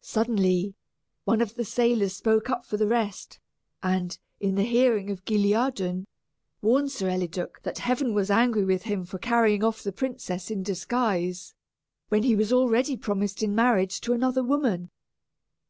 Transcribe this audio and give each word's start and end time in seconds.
Suddenly, 0.00 0.74
one 1.26 1.42
of 1.42 1.54
the 1.54 1.62
sailors 1.66 2.16
spoke 2.16 2.48
up 2.48 2.64
for 2.64 2.78
the 2.78 2.86
rest, 2.86 3.40
and, 3.82 4.16
in 4.40 4.54
the 4.54 4.62
hearing 4.64 5.10
of 5.10 5.26
Guilliadun, 5.26 6.06
warned 6.62 6.90
Sir 6.90 7.10
Eliduc 7.10 7.60
that 7.62 7.76
Heaven 7.80 8.14
was 8.14 8.30
angry 8.30 8.64
with 8.64 8.84
him 8.84 9.04
for 9.04 9.18
carrying 9.18 9.62
off 9.62 9.82
the 9.82 9.92
princess 9.92 10.50
in 10.50 10.62
disguise, 10.62 11.52
when 12.08 12.22
he 12.22 12.34
was 12.34 12.54
already 12.54 12.96
promised 12.96 13.42
in 13.42 13.54
marriage 13.54 14.00
to 14.00 14.14
another 14.14 14.42
woman. 14.42 14.88